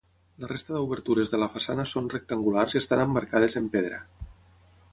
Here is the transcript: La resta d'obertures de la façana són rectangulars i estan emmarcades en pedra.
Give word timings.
La 0.43 0.47
resta 0.51 0.71
d'obertures 0.77 1.33
de 1.33 1.39
la 1.41 1.49
façana 1.57 1.85
són 1.91 2.09
rectangulars 2.13 2.75
i 2.77 2.79
estan 2.81 3.03
emmarcades 3.05 3.59
en 3.63 3.69
pedra. 3.77 4.01